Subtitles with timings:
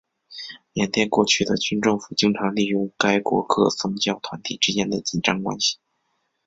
[0.73, 5.77] 缅甸过去的军政府经常利用该国各宗教团体之间的紧张关系。